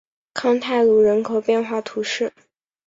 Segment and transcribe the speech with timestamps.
[0.33, 2.33] 康泰卢人口变化图示